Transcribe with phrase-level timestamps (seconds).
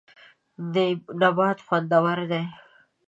[1.19, 2.43] نبات خوندور دی.